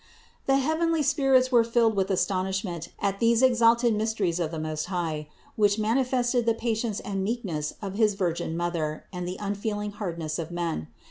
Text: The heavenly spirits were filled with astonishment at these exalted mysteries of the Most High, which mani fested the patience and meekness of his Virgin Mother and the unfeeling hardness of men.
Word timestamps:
The 0.47 0.57
heavenly 0.57 1.03
spirits 1.03 1.51
were 1.51 1.63
filled 1.63 1.95
with 1.95 2.09
astonishment 2.09 2.87
at 2.97 3.19
these 3.19 3.43
exalted 3.43 3.93
mysteries 3.93 4.39
of 4.39 4.49
the 4.49 4.57
Most 4.57 4.85
High, 4.85 5.27
which 5.55 5.77
mani 5.77 6.03
fested 6.03 6.47
the 6.47 6.55
patience 6.55 6.99
and 7.01 7.23
meekness 7.23 7.75
of 7.83 7.93
his 7.93 8.15
Virgin 8.15 8.57
Mother 8.57 9.03
and 9.13 9.27
the 9.27 9.37
unfeeling 9.39 9.91
hardness 9.91 10.39
of 10.39 10.49
men. 10.49 10.87